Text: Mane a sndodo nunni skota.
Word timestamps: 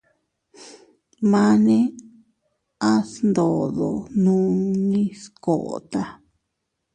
Mane 1.31 1.77
a 2.89 2.91
sndodo 3.11 3.91
nunni 4.23 5.01
skota. 5.21 6.03